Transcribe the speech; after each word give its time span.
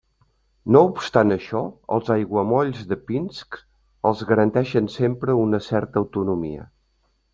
No 0.75 0.79
obstant 0.85 1.33
això, 1.35 1.59
els 1.97 2.09
Aiguamolls 2.15 2.81
de 2.93 2.97
Pinsk 3.11 3.59
els 4.13 4.25
garanteixen 4.33 4.89
sempre 4.95 5.37
una 5.43 5.61
certa 5.67 6.03
autonomia. 6.07 6.67